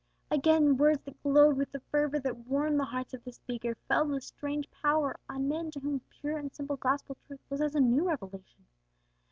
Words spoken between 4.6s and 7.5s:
power on men to whom pure and simple gospel truth